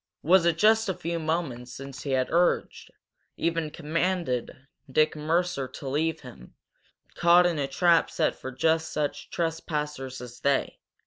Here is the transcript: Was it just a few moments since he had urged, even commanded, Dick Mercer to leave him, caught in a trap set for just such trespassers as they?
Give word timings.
Was 0.23 0.47
it 0.47 0.57
just 0.57 0.89
a 0.89 0.95
few 0.95 1.19
moments 1.19 1.71
since 1.75 2.01
he 2.01 2.09
had 2.13 2.31
urged, 2.31 2.89
even 3.37 3.69
commanded, 3.69 4.65
Dick 4.91 5.15
Mercer 5.15 5.67
to 5.67 5.87
leave 5.87 6.21
him, 6.21 6.55
caught 7.13 7.45
in 7.45 7.59
a 7.59 7.67
trap 7.67 8.09
set 8.09 8.33
for 8.33 8.51
just 8.51 8.91
such 8.91 9.29
trespassers 9.29 10.19
as 10.19 10.39
they? 10.39 10.79